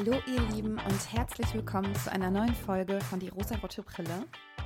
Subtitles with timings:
[0.00, 4.24] Hallo ihr Lieben und herzlich willkommen zu einer neuen Folge von Die rosarote Brille.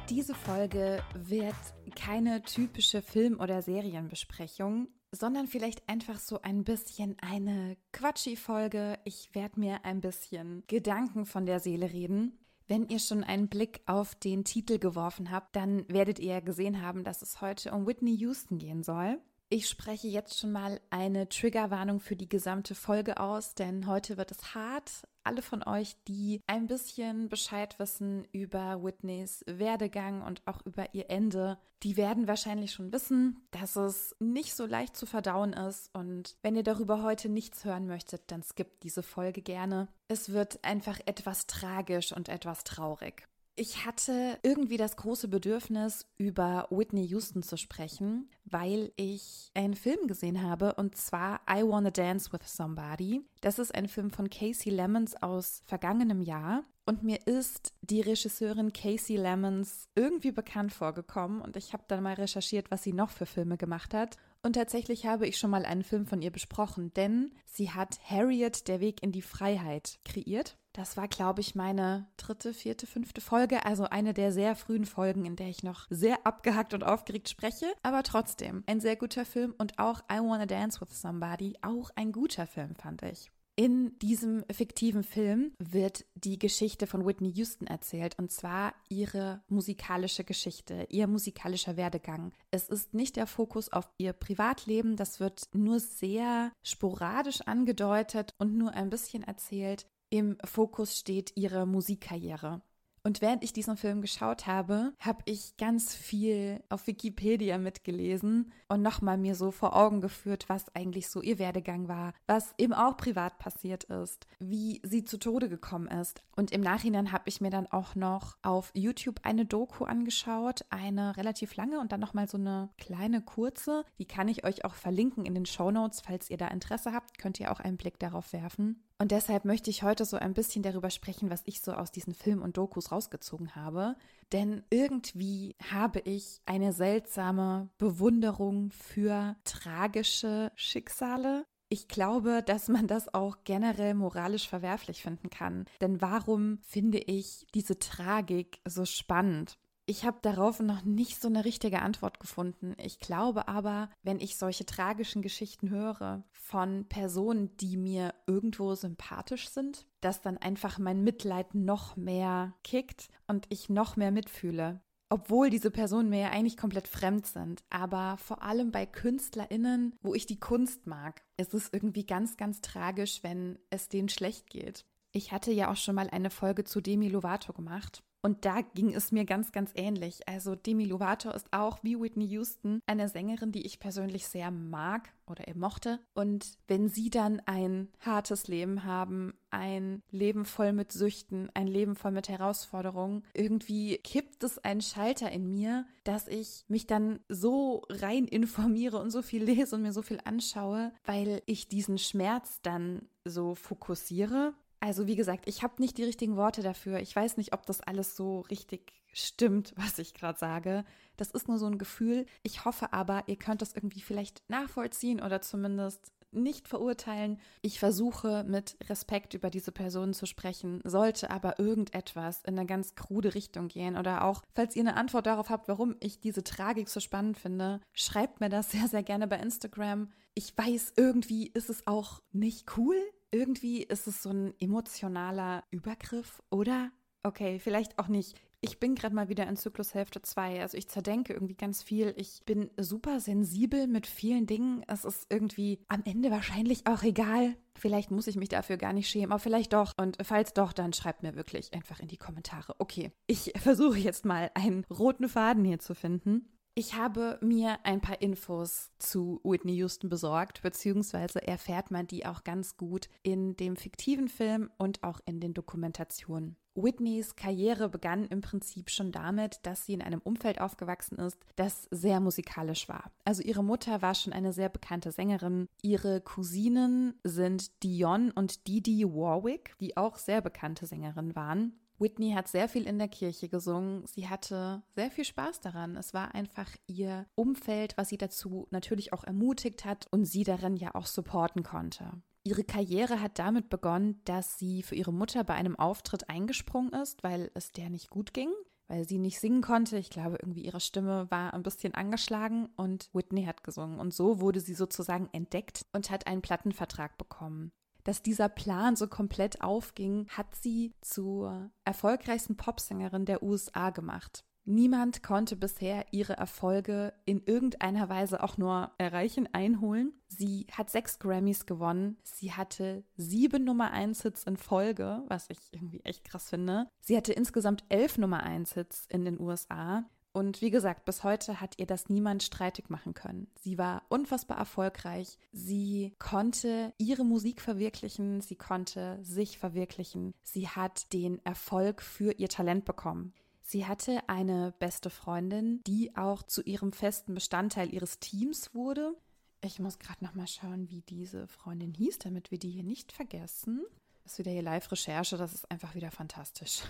[0.09, 1.57] Diese Folge wird
[1.97, 9.01] keine typische Film- oder Serienbesprechung, sondern vielleicht einfach so ein bisschen eine Quatschi-Folge.
[9.03, 12.39] Ich werde mir ein bisschen Gedanken von der Seele reden.
[12.69, 17.03] Wenn ihr schon einen Blick auf den Titel geworfen habt, dann werdet ihr gesehen haben,
[17.03, 19.19] dass es heute um Whitney Houston gehen soll.
[19.49, 24.31] Ich spreche jetzt schon mal eine Triggerwarnung für die gesamte Folge aus, denn heute wird
[24.31, 25.03] es hart.
[25.25, 31.09] Alle von euch, die ein bisschen Bescheid wissen über Whitneys Werdegang und auch über ihr
[31.09, 35.95] Ende, die werden wahrscheinlich schon wissen, dass es nicht so leicht zu verdauen ist.
[35.95, 39.89] Und wenn ihr darüber heute nichts hören möchtet, dann skippt diese Folge gerne.
[40.09, 43.27] Es wird einfach etwas tragisch und etwas traurig.
[43.57, 50.09] Ich hatte irgendwie das große Bedürfnis, über Whitney Houston zu sprechen, weil ich einen Film
[50.09, 53.23] gesehen habe und zwar I Wanna Dance with Somebody.
[53.43, 58.73] Das ist ein Film von Casey Lemons aus vergangenem Jahr und mir ist die Regisseurin
[58.73, 63.27] Casey Lemons irgendwie bekannt vorgekommen und ich habe dann mal recherchiert, was sie noch für
[63.27, 64.17] Filme gemacht hat.
[64.43, 68.67] Und tatsächlich habe ich schon mal einen Film von ihr besprochen, denn sie hat Harriet,
[68.67, 70.59] der Weg in die Freiheit kreiert.
[70.75, 75.25] Das war, glaube ich, meine dritte, vierte, fünfte Folge, also eine der sehr frühen Folgen,
[75.25, 77.67] in der ich noch sehr abgehackt und aufgeregt spreche.
[77.85, 82.11] Aber trotzdem, ein sehr guter Film und auch I Wanna Dance with Somebody, auch ein
[82.11, 83.31] guter Film, fand ich.
[83.57, 90.25] In diesem fiktiven Film wird die Geschichte von Whitney Houston erzählt und zwar ihre musikalische
[90.25, 92.33] Geschichte, ihr musikalischer Werdegang.
[92.51, 98.59] Es ist nicht der Fokus auf ihr Privatleben, das wird nur sehr sporadisch angedeutet und
[98.59, 99.87] nur ein bisschen erzählt.
[100.15, 102.63] Im Fokus steht ihre Musikkarriere.
[103.03, 108.81] Und während ich diesen Film geschaut habe, habe ich ganz viel auf Wikipedia mitgelesen und
[108.81, 112.97] nochmal mir so vor Augen geführt, was eigentlich so ihr Werdegang war, was eben auch
[112.97, 116.23] privat passiert ist, wie sie zu Tode gekommen ist.
[116.37, 121.17] Und im Nachhinein habe ich mir dann auch noch auf YouTube eine Doku angeschaut, eine
[121.17, 123.85] relativ lange und dann nochmal so eine kleine kurze.
[123.99, 127.19] Die kann ich euch auch verlinken in den Show Notes, falls ihr da Interesse habt,
[127.19, 128.85] könnt ihr auch einen Blick darauf werfen.
[128.99, 132.15] Und deshalb möchte ich heute so ein bisschen darüber sprechen, was ich so aus diesen
[132.15, 133.97] Filmen und Dokus rausgezogen habe.
[134.33, 141.45] Denn irgendwie habe ich eine seltsame Bewunderung für tragische Schicksale.
[141.69, 145.65] Ich glaube, dass man das auch generell moralisch verwerflich finden kann.
[145.81, 149.59] Denn warum finde ich diese Tragik so spannend?
[149.87, 152.75] Ich habe darauf noch nicht so eine richtige Antwort gefunden.
[152.83, 159.51] Ich glaube aber, wenn ich solche tragischen Geschichten höre von Personen, die mir irgendwo sympathisch
[159.51, 164.81] sind, dass dann einfach mein Mitleid noch mehr kickt und ich noch mehr mitfühle.
[165.11, 167.63] Obwohl diese Personen mir ja eigentlich komplett fremd sind.
[167.69, 172.63] Aber vor allem bei KünstlerInnen, wo ich die Kunst mag, ist es irgendwie ganz, ganz
[172.63, 174.87] tragisch, wenn es denen schlecht geht.
[175.13, 178.95] Ich hatte ja auch schon mal eine Folge zu Demi Lovato gemacht und da ging
[178.95, 180.27] es mir ganz, ganz ähnlich.
[180.27, 185.13] Also Demi Lovato ist auch wie Whitney Houston eine Sängerin, die ich persönlich sehr mag
[185.27, 186.01] oder eben mochte.
[186.15, 191.97] Und wenn sie dann ein hartes Leben haben, ein Leben voll mit Süchten, ein Leben
[191.97, 197.83] voll mit Herausforderungen, irgendwie kippt es einen Schalter in mir, dass ich mich dann so
[197.91, 202.61] rein informiere und so viel lese und mir so viel anschaue, weil ich diesen Schmerz
[202.63, 204.55] dann so fokussiere
[204.85, 207.01] also wie gesagt, ich habe nicht die richtigen Worte dafür.
[207.01, 210.85] Ich weiß nicht, ob das alles so richtig stimmt, was ich gerade sage.
[211.17, 212.27] Das ist nur so ein Gefühl.
[212.43, 217.39] Ich hoffe aber, ihr könnt das irgendwie vielleicht nachvollziehen oder zumindest nicht verurteilen.
[217.63, 222.95] Ich versuche mit Respekt über diese Person zu sprechen, sollte aber irgendetwas in eine ganz
[222.95, 226.91] krude Richtung gehen oder auch, falls ihr eine Antwort darauf habt, warum ich diese Tragik
[226.91, 230.11] so spannend finde, schreibt mir das sehr, sehr gerne bei Instagram.
[230.35, 232.97] Ich weiß, irgendwie ist es auch nicht cool,
[233.35, 236.93] irgendwie ist es so ein emotionaler Übergriff, oder?
[237.25, 238.37] Okay, vielleicht auch nicht.
[238.61, 240.63] Ich bin gerade mal wieder in Zyklushälfte 2.
[240.63, 242.15] Also ich zerdenke irgendwie ganz viel.
[242.17, 244.85] Ich bin super sensibel mit vielen Dingen.
[244.87, 247.57] Es ist irgendwie am Ende wahrscheinlich auch egal.
[247.77, 249.93] Vielleicht muss ich mich dafür gar nicht schämen, aber vielleicht doch.
[249.99, 252.77] Und falls doch, dann schreibt mir wirklich einfach in die Kommentare.
[252.79, 256.49] Okay, ich versuche jetzt mal einen roten Faden hier zu finden.
[256.77, 262.43] Ich habe mir ein paar Infos zu Whitney Houston besorgt, beziehungsweise erfährt man die auch
[262.43, 266.57] ganz gut in dem fiktiven Film und auch in den Dokumentationen.
[266.75, 271.87] Whitneys Karriere begann im Prinzip schon damit, dass sie in einem Umfeld aufgewachsen ist, das
[271.93, 273.13] sehr musikalisch war.
[273.25, 275.69] Also ihre Mutter war schon eine sehr bekannte Sängerin.
[275.83, 281.79] Ihre Cousinen sind Dion und Didi Warwick, die auch sehr bekannte Sängerinnen waren.
[281.99, 284.07] Whitney hat sehr viel in der Kirche gesungen.
[284.07, 285.97] Sie hatte sehr viel Spaß daran.
[285.97, 290.77] Es war einfach ihr Umfeld, was sie dazu natürlich auch ermutigt hat und sie darin
[290.77, 292.23] ja auch supporten konnte.
[292.43, 297.23] Ihre Karriere hat damit begonnen, dass sie für ihre Mutter bei einem Auftritt eingesprungen ist,
[297.23, 298.51] weil es der nicht gut ging,
[298.87, 299.97] weil sie nicht singen konnte.
[299.97, 303.99] Ich glaube, irgendwie ihre Stimme war ein bisschen angeschlagen und Whitney hat gesungen.
[303.99, 307.73] Und so wurde sie sozusagen entdeckt und hat einen Plattenvertrag bekommen.
[308.05, 314.45] Dass dieser Plan so komplett aufging, hat sie zur erfolgreichsten Popsängerin der USA gemacht.
[314.67, 320.13] Niemand konnte bisher ihre Erfolge in irgendeiner Weise auch nur erreichen, einholen.
[320.27, 322.17] Sie hat sechs Grammys gewonnen.
[322.23, 326.89] Sie hatte sieben Nummer 1 Hits in Folge, was ich irgendwie echt krass finde.
[327.01, 330.05] Sie hatte insgesamt elf Nummer 1 Hits in den USA.
[330.35, 333.47] Und wie gesagt, bis heute hat ihr das niemand streitig machen können.
[333.61, 335.39] Sie war unfassbar erfolgreich.
[335.53, 338.41] Sie konnte ihre Musik verwirklichen.
[338.41, 340.35] Sie konnte sich verwirklichen.
[340.43, 343.33] Sie hat den Erfolg für ihr Talent bekommen.
[343.63, 349.15] Sie hatte eine beste Freundin, die auch zu ihrem festen Bestandteil ihres Teams wurde.
[349.63, 353.13] Ich muss gerade noch mal schauen, wie diese Freundin hieß, damit wir die hier nicht
[353.13, 353.87] vergessen.
[354.25, 356.83] Das ist wieder hier Live-Recherche, das ist einfach wieder fantastisch.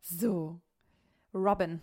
[0.00, 0.60] So,
[1.34, 1.80] Robin.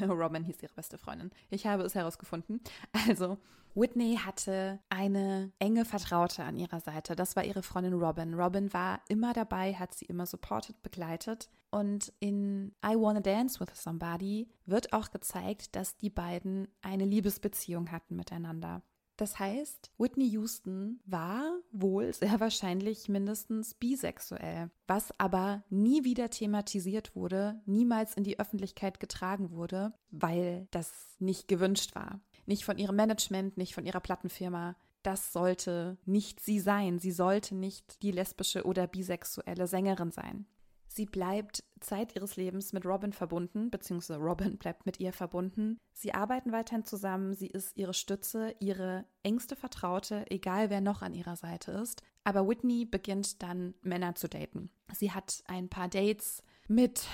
[0.00, 1.30] Robin hieß ihre beste Freundin.
[1.50, 2.60] Ich habe es herausgefunden.
[3.08, 3.38] Also,
[3.74, 7.16] Whitney hatte eine enge Vertraute an ihrer Seite.
[7.16, 8.34] Das war ihre Freundin Robin.
[8.34, 11.48] Robin war immer dabei, hat sie immer supported, begleitet.
[11.70, 17.90] Und in I Wanna Dance with Somebody wird auch gezeigt, dass die beiden eine Liebesbeziehung
[17.90, 18.82] hatten miteinander.
[19.16, 27.14] Das heißt, Whitney Houston war wohl sehr wahrscheinlich mindestens bisexuell, was aber nie wieder thematisiert
[27.14, 32.20] wurde, niemals in die Öffentlichkeit getragen wurde, weil das nicht gewünscht war.
[32.46, 34.76] Nicht von ihrem Management, nicht von ihrer Plattenfirma.
[35.02, 36.98] Das sollte nicht sie sein.
[36.98, 40.46] Sie sollte nicht die lesbische oder bisexuelle Sängerin sein.
[40.94, 45.78] Sie bleibt Zeit ihres Lebens mit Robin verbunden, beziehungsweise Robin bleibt mit ihr verbunden.
[45.92, 51.14] Sie arbeiten weiterhin zusammen, sie ist ihre Stütze, ihre engste Vertraute, egal wer noch an
[51.14, 52.02] ihrer Seite ist.
[52.24, 54.70] Aber Whitney beginnt dann Männer zu daten.
[54.92, 57.06] Sie hat ein paar Dates mit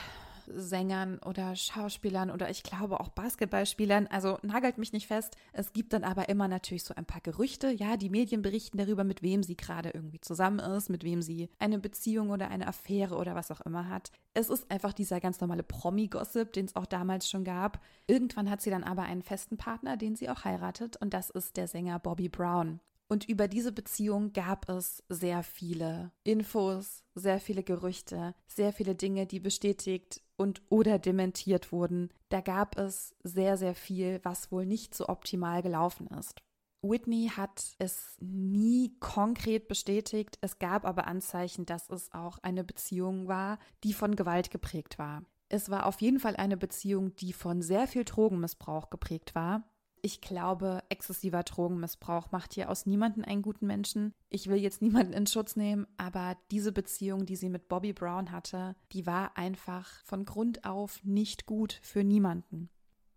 [0.53, 4.07] Sängern oder Schauspielern oder ich glaube auch Basketballspielern.
[4.09, 5.37] Also nagelt mich nicht fest.
[5.53, 7.71] Es gibt dann aber immer natürlich so ein paar Gerüchte.
[7.71, 11.49] Ja, die Medien berichten darüber, mit wem sie gerade irgendwie zusammen ist, mit wem sie
[11.59, 14.11] eine Beziehung oder eine Affäre oder was auch immer hat.
[14.35, 17.81] Es ist einfach dieser ganz normale Promi-Gossip, den es auch damals schon gab.
[18.07, 21.57] Irgendwann hat sie dann aber einen festen Partner, den sie auch heiratet und das ist
[21.57, 22.81] der Sänger Bobby Brown.
[23.09, 29.27] Und über diese Beziehung gab es sehr viele Infos, sehr viele Gerüchte, sehr viele Dinge,
[29.27, 32.11] die bestätigt und oder dementiert wurden.
[32.31, 36.43] Da gab es sehr, sehr viel, was wohl nicht so optimal gelaufen ist.
[36.81, 43.27] Whitney hat es nie konkret bestätigt, es gab aber Anzeichen, dass es auch eine Beziehung
[43.27, 45.25] war, die von Gewalt geprägt war.
[45.49, 49.65] Es war auf jeden Fall eine Beziehung, die von sehr viel Drogenmissbrauch geprägt war
[50.03, 54.15] ich glaube, exzessiver Drogenmissbrauch macht hier aus niemanden einen guten Menschen.
[54.29, 58.33] Ich will jetzt niemanden in Schutz nehmen, aber diese Beziehung, die sie mit Bobby Brown
[58.33, 62.71] hatte, die war einfach von Grund auf nicht gut für niemanden.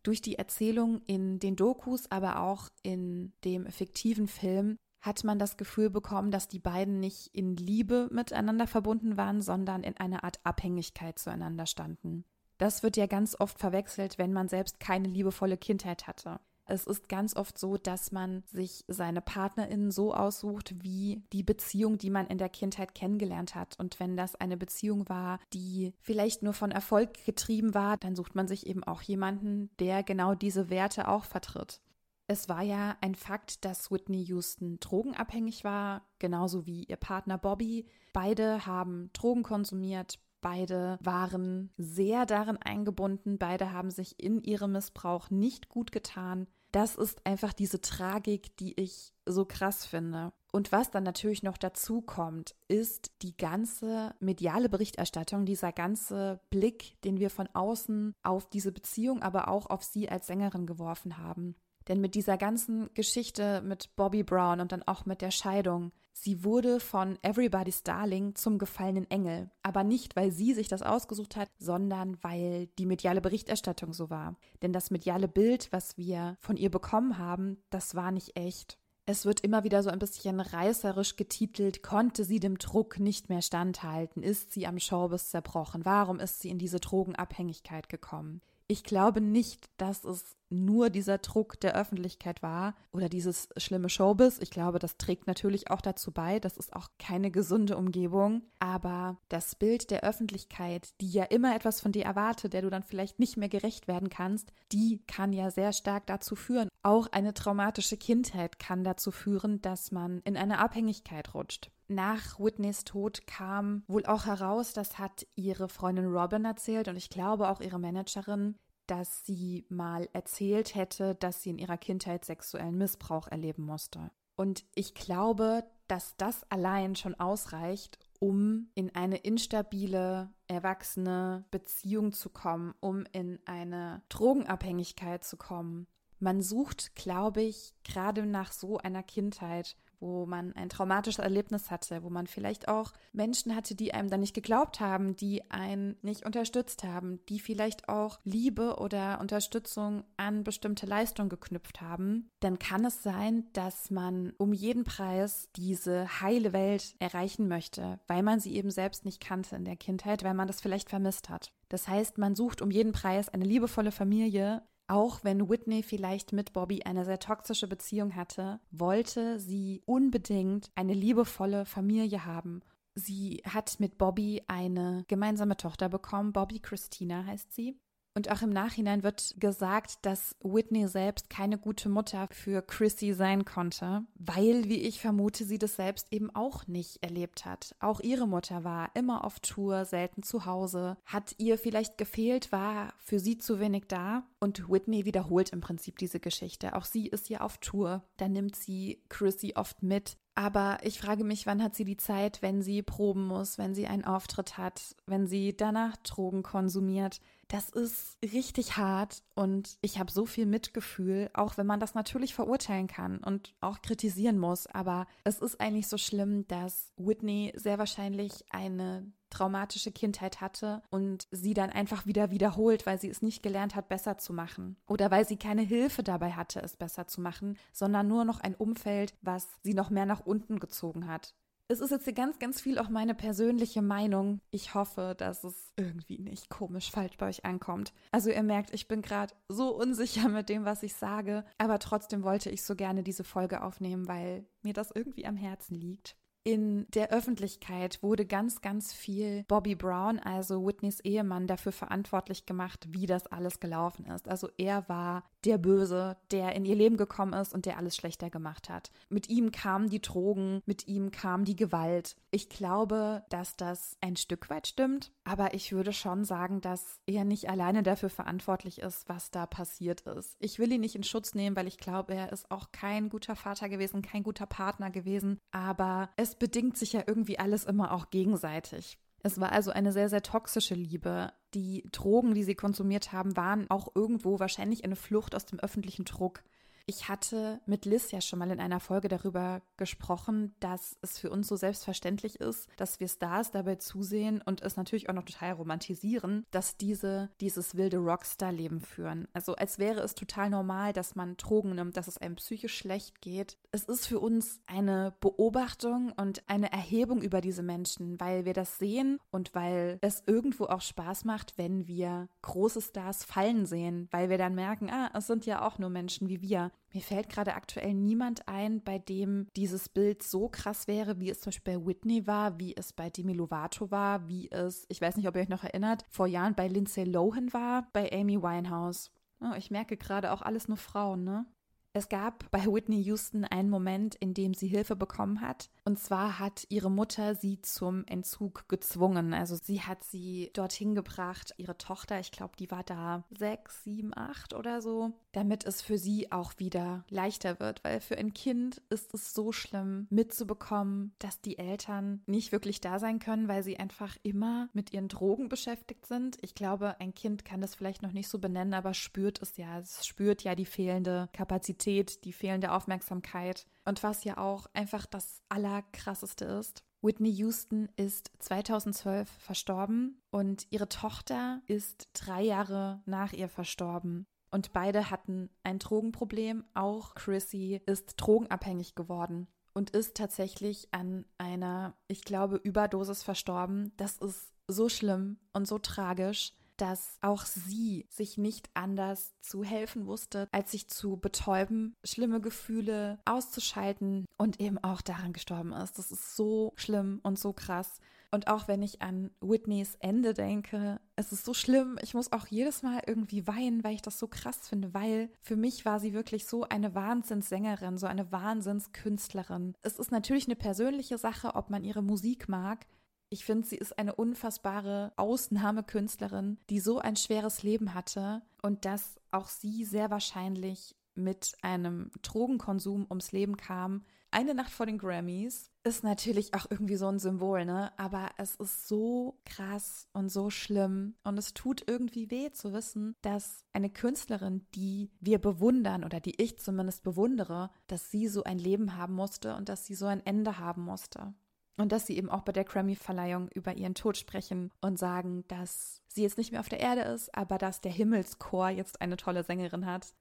[0.03, 5.57] Durch die Erzählung in den Dokus, aber auch in dem fiktiven Film hat man das
[5.57, 10.39] Gefühl bekommen, dass die beiden nicht in Liebe miteinander verbunden waren, sondern in einer Art
[10.43, 12.25] Abhängigkeit zueinander standen.
[12.61, 16.39] Das wird ja ganz oft verwechselt, wenn man selbst keine liebevolle Kindheit hatte.
[16.71, 21.97] Es ist ganz oft so, dass man sich seine PartnerInnen so aussucht, wie die Beziehung,
[21.97, 23.77] die man in der Kindheit kennengelernt hat.
[23.77, 28.35] Und wenn das eine Beziehung war, die vielleicht nur von Erfolg getrieben war, dann sucht
[28.35, 31.81] man sich eben auch jemanden, der genau diese Werte auch vertritt.
[32.27, 37.85] Es war ja ein Fakt, dass Whitney Houston drogenabhängig war, genauso wie ihr Partner Bobby.
[38.13, 45.29] Beide haben Drogen konsumiert, Beide waren sehr darin eingebunden, beide haben sich in ihrem Missbrauch
[45.29, 50.31] nicht gut getan das ist einfach diese Tragik, die ich so krass finde.
[50.51, 57.01] Und was dann natürlich noch dazu kommt, ist die ganze mediale Berichterstattung, dieser ganze Blick,
[57.03, 61.55] den wir von außen auf diese Beziehung, aber auch auf sie als Sängerin geworfen haben.
[61.91, 66.45] Denn mit dieser ganzen Geschichte mit Bobby Brown und dann auch mit der Scheidung, sie
[66.45, 69.51] wurde von Everybody's Darling zum gefallenen Engel.
[69.61, 74.37] Aber nicht, weil sie sich das ausgesucht hat, sondern weil die mediale Berichterstattung so war.
[74.61, 78.77] Denn das mediale Bild, was wir von ihr bekommen haben, das war nicht echt.
[79.05, 83.41] Es wird immer wieder so ein bisschen reißerisch getitelt, konnte sie dem Druck nicht mehr
[83.41, 84.23] standhalten?
[84.23, 85.83] Ist sie am Showbiz zerbrochen?
[85.83, 88.39] Warum ist sie in diese Drogenabhängigkeit gekommen?
[88.67, 94.37] Ich glaube nicht, dass es nur dieser Druck der Öffentlichkeit war oder dieses schlimme Showbiz.
[94.39, 96.39] Ich glaube, das trägt natürlich auch dazu bei.
[96.39, 98.43] Das ist auch keine gesunde Umgebung.
[98.59, 102.83] Aber das Bild der Öffentlichkeit, die ja immer etwas von dir erwartet, der du dann
[102.83, 106.69] vielleicht nicht mehr gerecht werden kannst, die kann ja sehr stark dazu führen.
[106.83, 111.71] Auch eine traumatische Kindheit kann dazu führen, dass man in eine Abhängigkeit rutscht.
[111.87, 117.09] Nach Whitneys Tod kam wohl auch heraus, das hat ihre Freundin Robin erzählt und ich
[117.09, 118.55] glaube auch ihre Managerin,
[118.87, 124.11] dass sie mal erzählt hätte, dass sie in ihrer Kindheit sexuellen Missbrauch erleben musste.
[124.35, 132.29] Und ich glaube, dass das allein schon ausreicht, um in eine instabile, erwachsene Beziehung zu
[132.29, 135.87] kommen, um in eine Drogenabhängigkeit zu kommen.
[136.19, 142.03] Man sucht, glaube ich, gerade nach so einer Kindheit wo man ein traumatisches Erlebnis hatte,
[142.03, 146.25] wo man vielleicht auch Menschen hatte, die einem dann nicht geglaubt haben, die einen nicht
[146.25, 152.83] unterstützt haben, die vielleicht auch Liebe oder Unterstützung an bestimmte Leistungen geknüpft haben, dann kann
[152.83, 158.55] es sein, dass man um jeden Preis diese heile Welt erreichen möchte, weil man sie
[158.55, 161.53] eben selbst nicht kannte in der Kindheit, weil man das vielleicht vermisst hat.
[161.69, 166.51] Das heißt, man sucht um jeden Preis eine liebevolle Familie, auch wenn Whitney vielleicht mit
[166.51, 172.61] Bobby eine sehr toxische Beziehung hatte, wollte sie unbedingt eine liebevolle Familie haben.
[172.93, 176.33] Sie hat mit Bobby eine gemeinsame Tochter bekommen.
[176.33, 177.79] Bobby Christina heißt sie.
[178.13, 183.45] Und auch im Nachhinein wird gesagt, dass Whitney selbst keine gute Mutter für Chrissy sein
[183.45, 187.73] konnte, weil, wie ich vermute, sie das selbst eben auch nicht erlebt hat.
[187.79, 192.93] Auch ihre Mutter war immer auf Tour, selten zu Hause, hat ihr vielleicht gefehlt, war
[192.97, 194.23] für sie zu wenig da.
[194.39, 196.75] Und Whitney wiederholt im Prinzip diese Geschichte.
[196.75, 198.03] Auch sie ist ja auf Tour.
[198.17, 200.17] Da nimmt sie Chrissy oft mit.
[200.33, 203.87] Aber ich frage mich, wann hat sie die Zeit, wenn sie proben muss, wenn sie
[203.87, 207.19] einen Auftritt hat, wenn sie danach Drogen konsumiert?
[207.51, 212.33] Das ist richtig hart und ich habe so viel Mitgefühl, auch wenn man das natürlich
[212.33, 214.67] verurteilen kann und auch kritisieren muss.
[214.67, 221.27] Aber es ist eigentlich so schlimm, dass Whitney sehr wahrscheinlich eine traumatische Kindheit hatte und
[221.31, 224.77] sie dann einfach wieder wiederholt, weil sie es nicht gelernt hat, besser zu machen.
[224.87, 228.55] Oder weil sie keine Hilfe dabei hatte, es besser zu machen, sondern nur noch ein
[228.55, 231.33] Umfeld, was sie noch mehr nach unten gezogen hat.
[231.71, 234.41] Es ist jetzt hier ganz, ganz viel auch meine persönliche Meinung.
[234.51, 237.93] Ich hoffe, dass es irgendwie nicht komisch falsch bei euch ankommt.
[238.11, 242.23] Also ihr merkt, ich bin gerade so unsicher mit dem, was ich sage, aber trotzdem
[242.23, 246.17] wollte ich so gerne diese Folge aufnehmen, weil mir das irgendwie am Herzen liegt.
[246.43, 252.87] In der Öffentlichkeit wurde ganz, ganz viel Bobby Brown, also Whitneys Ehemann, dafür verantwortlich gemacht,
[252.89, 254.27] wie das alles gelaufen ist.
[254.27, 258.31] Also er war der Böse, der in ihr Leben gekommen ist und der alles schlechter
[258.31, 258.91] gemacht hat.
[259.09, 262.15] Mit ihm kamen die Drogen, mit ihm kam die Gewalt.
[262.31, 267.25] Ich glaube, dass das ein Stück weit stimmt, aber ich würde schon sagen, dass er
[267.25, 270.35] nicht alleine dafür verantwortlich ist, was da passiert ist.
[270.39, 273.35] Ich will ihn nicht in Schutz nehmen, weil ich glaube, er ist auch kein guter
[273.35, 278.09] Vater gewesen, kein guter Partner gewesen, aber es bedingt sich ja irgendwie alles immer auch
[278.09, 278.97] gegenseitig.
[279.23, 281.31] Es war also eine sehr, sehr toxische Liebe.
[281.53, 286.05] Die Drogen, die sie konsumiert haben, waren auch irgendwo wahrscheinlich eine Flucht aus dem öffentlichen
[286.05, 286.43] Druck.
[286.85, 291.29] Ich hatte mit Liz ja schon mal in einer Folge darüber gesprochen, dass es für
[291.29, 295.53] uns so selbstverständlich ist, dass wir Stars dabei zusehen und es natürlich auch noch total
[295.53, 299.27] romantisieren, dass diese dieses wilde Rockstar-Leben führen.
[299.33, 303.21] Also als wäre es total normal, dass man Drogen nimmt, dass es einem psychisch schlecht
[303.21, 303.57] geht.
[303.71, 308.77] Es ist für uns eine Beobachtung und eine Erhebung über diese Menschen, weil wir das
[308.77, 314.29] sehen und weil es irgendwo auch Spaß macht, wenn wir große Stars fallen sehen, weil
[314.29, 316.70] wir dann merken, ah, es sind ja auch nur Menschen wie wir.
[316.93, 321.39] Mir fällt gerade aktuell niemand ein, bei dem dieses Bild so krass wäre, wie es
[321.39, 325.15] zum Beispiel bei Whitney war, wie es bei Demi Lovato war, wie es, ich weiß
[325.15, 329.11] nicht, ob ihr euch noch erinnert, vor Jahren bei Lindsay Lohan war, bei Amy Winehouse.
[329.39, 331.45] Oh, ich merke gerade auch alles nur Frauen, ne?
[331.93, 335.69] Es gab bei Whitney Houston einen Moment, in dem sie Hilfe bekommen hat.
[335.83, 339.33] Und zwar hat ihre Mutter sie zum Entzug gezwungen.
[339.33, 344.15] Also sie hat sie dorthin gebracht, ihre Tochter, ich glaube, die war da sechs, sieben,
[344.15, 347.83] acht oder so, damit es für sie auch wieder leichter wird.
[347.83, 352.99] Weil für ein Kind ist es so schlimm mitzubekommen, dass die Eltern nicht wirklich da
[352.99, 356.37] sein können, weil sie einfach immer mit ihren Drogen beschäftigt sind.
[356.41, 359.79] Ich glaube, ein Kind kann das vielleicht noch nicht so benennen, aber spürt es ja.
[359.79, 365.05] Es spürt ja die fehlende Kapazität Intensität, die fehlende Aufmerksamkeit und was ja auch einfach
[365.05, 366.83] das Allerkrasseste ist.
[367.01, 374.27] Whitney Houston ist 2012 verstorben und ihre Tochter ist drei Jahre nach ihr verstorben.
[374.51, 376.65] Und beide hatten ein Drogenproblem.
[376.73, 383.93] Auch Chrissy ist drogenabhängig geworden und ist tatsächlich an einer, ich glaube, Überdosis verstorben.
[383.97, 390.07] Das ist so schlimm und so tragisch dass auch sie sich nicht anders zu helfen
[390.07, 395.99] wusste, als sich zu betäuben, schlimme Gefühle auszuschalten und eben auch daran gestorben ist.
[395.99, 397.99] Das ist so schlimm und so krass.
[398.33, 401.99] Und auch wenn ich an Whitneys Ende denke, es ist so schlimm.
[402.01, 405.57] Ich muss auch jedes Mal irgendwie weinen, weil ich das so krass finde, weil für
[405.57, 409.75] mich war sie wirklich so eine Wahnsinnssängerin, so eine Wahnsinnskünstlerin.
[409.81, 412.87] Es ist natürlich eine persönliche Sache, ob man ihre Musik mag.
[413.33, 419.21] Ich finde, sie ist eine unfassbare Ausnahmekünstlerin, die so ein schweres Leben hatte und dass
[419.31, 425.71] auch sie sehr wahrscheinlich mit einem Drogenkonsum ums Leben kam, eine Nacht vor den Grammys
[425.83, 427.91] ist natürlich auch irgendwie so ein Symbol, ne?
[427.97, 433.15] Aber es ist so krass und so schlimm und es tut irgendwie weh zu wissen,
[433.21, 438.59] dass eine Künstlerin, die wir bewundern oder die ich zumindest bewundere, dass sie so ein
[438.59, 441.33] Leben haben musste und dass sie so ein Ende haben musste.
[441.81, 446.03] Und dass sie eben auch bei der Grammy-Verleihung über ihren Tod sprechen und sagen, dass
[446.07, 449.43] sie jetzt nicht mehr auf der Erde ist, aber dass der Himmelschor jetzt eine tolle
[449.43, 450.13] Sängerin hat.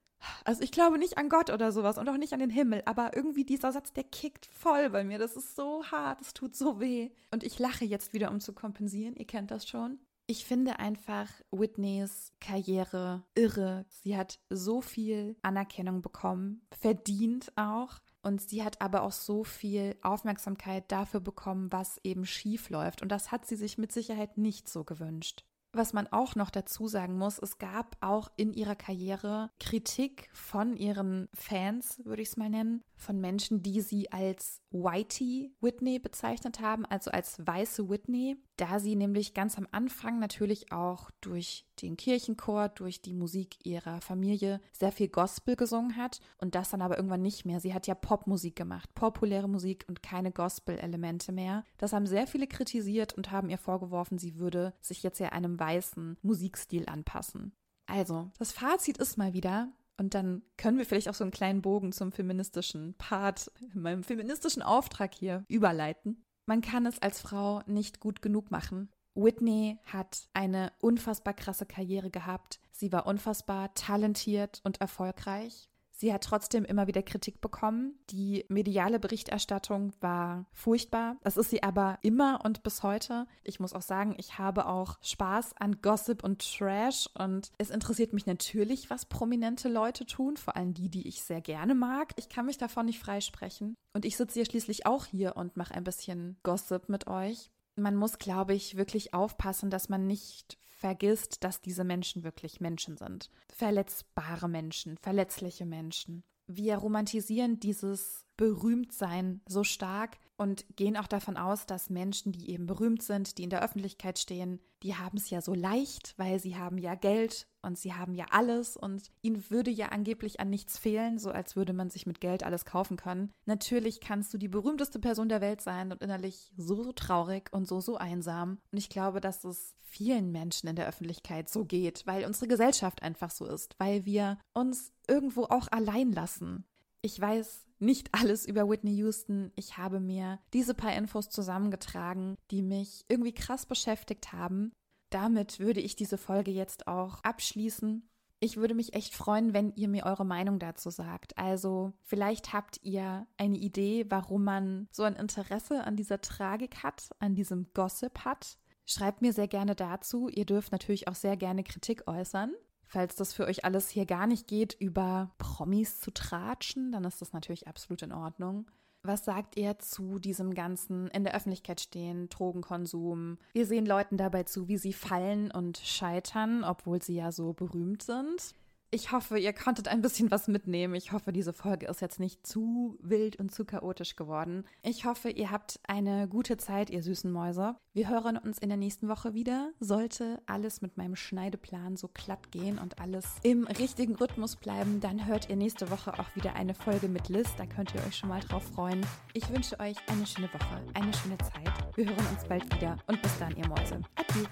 [0.43, 3.15] Also ich glaube nicht an Gott oder sowas und auch nicht an den Himmel, aber
[3.15, 5.19] irgendwie dieser Satz, der kickt voll bei mir.
[5.19, 7.11] Das ist so hart, es tut so weh.
[7.29, 9.15] Und ich lache jetzt wieder, um zu kompensieren.
[9.15, 9.99] Ihr kennt das schon.
[10.25, 13.85] Ich finde einfach Whitneys Karriere irre.
[13.87, 17.99] Sie hat so viel Anerkennung bekommen, verdient auch.
[18.23, 23.01] Und sie hat aber auch so viel Aufmerksamkeit dafür bekommen, was eben schief läuft.
[23.01, 25.43] Und das hat sie sich mit Sicherheit nicht so gewünscht.
[25.73, 30.75] Was man auch noch dazu sagen muss, es gab auch in ihrer Karriere Kritik von
[30.75, 36.59] ihren Fans, würde ich es mal nennen, von Menschen, die sie als Whitey Whitney bezeichnet
[36.59, 41.97] haben, also als weiße Whitney, da sie nämlich ganz am Anfang natürlich auch durch den
[41.97, 46.95] Kirchenchor, durch die Musik ihrer Familie sehr viel Gospel gesungen hat und das dann aber
[46.95, 47.59] irgendwann nicht mehr.
[47.59, 51.63] Sie hat ja Popmusik gemacht, populäre Musik und keine Gospel-Elemente mehr.
[51.79, 55.59] Das haben sehr viele kritisiert und haben ihr vorgeworfen, sie würde sich jetzt ja einem
[55.59, 57.53] weißen Musikstil anpassen.
[57.87, 61.61] Also, das Fazit ist mal wieder, und dann können wir vielleicht auch so einen kleinen
[61.61, 66.23] Bogen zum feministischen Part, meinem feministischen Auftrag hier überleiten.
[66.45, 68.89] Man kann es als Frau nicht gut genug machen.
[69.13, 72.59] Whitney hat eine unfassbar krasse Karriere gehabt.
[72.71, 75.70] Sie war unfassbar talentiert und erfolgreich.
[76.01, 77.93] Sie hat trotzdem immer wieder Kritik bekommen.
[78.09, 81.17] Die mediale Berichterstattung war furchtbar.
[81.21, 83.27] Das ist sie aber immer und bis heute.
[83.43, 88.13] Ich muss auch sagen, ich habe auch Spaß an Gossip und Trash und es interessiert
[88.13, 92.13] mich natürlich, was prominente Leute tun, vor allem die, die ich sehr gerne mag.
[92.15, 93.75] Ich kann mich davon nicht freisprechen.
[93.93, 97.51] Und ich sitze ja schließlich auch hier und mache ein bisschen Gossip mit euch.
[97.75, 102.97] Man muss, glaube ich, wirklich aufpassen, dass man nicht vergisst, dass diese Menschen wirklich Menschen
[102.97, 103.29] sind.
[103.53, 106.23] Verletzbare Menschen, verletzliche Menschen.
[106.47, 112.65] Wir romantisieren dieses Berühmtsein so stark und gehen auch davon aus, dass Menschen, die eben
[112.65, 116.55] berühmt sind, die in der Öffentlichkeit stehen, die haben es ja so leicht, weil sie
[116.55, 120.79] haben ja Geld und sie haben ja alles und ihnen würde ja angeblich an nichts
[120.79, 123.31] fehlen, so als würde man sich mit Geld alles kaufen können.
[123.45, 127.67] Natürlich kannst du die berühmteste Person der Welt sein und innerlich so, so traurig und
[127.67, 128.57] so, so einsam.
[128.71, 133.03] Und ich glaube, dass es vielen Menschen in der Öffentlichkeit so geht, weil unsere Gesellschaft
[133.03, 136.65] einfach so ist, weil wir uns irgendwo auch allein lassen.
[137.01, 139.51] Ich weiß nicht alles über Whitney Houston.
[139.55, 144.71] Ich habe mir diese paar Infos zusammengetragen, die mich irgendwie krass beschäftigt haben.
[145.09, 148.07] Damit würde ich diese Folge jetzt auch abschließen.
[148.39, 151.37] Ich würde mich echt freuen, wenn ihr mir eure Meinung dazu sagt.
[151.37, 157.09] Also vielleicht habt ihr eine Idee, warum man so ein Interesse an dieser Tragik hat,
[157.19, 158.57] an diesem Gossip hat.
[158.85, 160.27] Schreibt mir sehr gerne dazu.
[160.27, 162.53] Ihr dürft natürlich auch sehr gerne Kritik äußern.
[162.91, 167.21] Falls das für euch alles hier gar nicht geht, über Promis zu tratschen, dann ist
[167.21, 168.69] das natürlich absolut in Ordnung.
[169.03, 173.37] Was sagt ihr zu diesem ganzen in der Öffentlichkeit stehen, Drogenkonsum?
[173.53, 178.03] Wir sehen Leuten dabei zu, wie sie fallen und scheitern, obwohl sie ja so berühmt
[178.03, 178.55] sind.
[178.93, 180.95] Ich hoffe, ihr konntet ein bisschen was mitnehmen.
[180.95, 184.65] Ich hoffe, diese Folge ist jetzt nicht zu wild und zu chaotisch geworden.
[184.83, 187.77] Ich hoffe, ihr habt eine gute Zeit, ihr süßen Mäuse.
[187.93, 189.71] Wir hören uns in der nächsten Woche wieder.
[189.79, 195.25] Sollte alles mit meinem Schneideplan so glatt gehen und alles im richtigen Rhythmus bleiben, dann
[195.25, 197.47] hört ihr nächste Woche auch wieder eine Folge mit Liz.
[197.57, 199.05] Da könnt ihr euch schon mal drauf freuen.
[199.33, 201.71] Ich wünsche euch eine schöne Woche, eine schöne Zeit.
[201.95, 204.01] Wir hören uns bald wieder und bis dann, ihr Mäuse.
[204.15, 204.45] Adieu.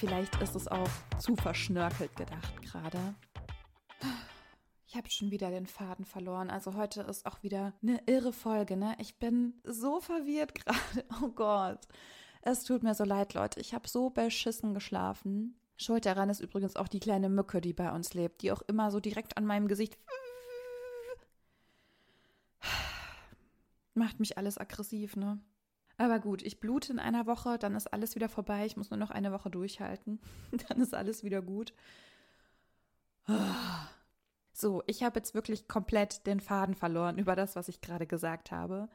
[0.00, 3.14] Vielleicht ist es auch zu verschnörkelt gedacht gerade.
[4.86, 6.48] Ich habe schon wieder den Faden verloren.
[6.48, 8.96] Also heute ist auch wieder eine irre Folge, ne?
[8.98, 11.04] Ich bin so verwirrt gerade.
[11.22, 11.86] Oh Gott.
[12.40, 13.60] Es tut mir so leid, Leute.
[13.60, 15.54] Ich habe so beschissen geschlafen.
[15.76, 18.90] Schuld daran ist übrigens auch die kleine Mücke, die bei uns lebt, die auch immer
[18.90, 19.98] so direkt an meinem Gesicht
[23.94, 25.40] Macht mich alles aggressiv, ne?
[26.00, 28.64] Aber gut, ich blute in einer Woche, dann ist alles wieder vorbei.
[28.64, 30.18] Ich muss nur noch eine Woche durchhalten.
[30.68, 31.74] dann ist alles wieder gut.
[34.54, 38.50] So, ich habe jetzt wirklich komplett den Faden verloren über das, was ich gerade gesagt
[38.50, 38.88] habe.